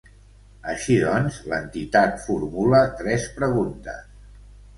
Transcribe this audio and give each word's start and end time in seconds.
Així 0.71 0.95
doncs, 1.01 1.37
l’entitat 1.51 2.17
formula 2.25 2.81
tres 3.03 3.29
preguntes. 3.37 4.03